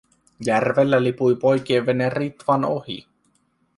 [0.47, 3.07] Järvellä lipui poikien vene Ritvan ohi.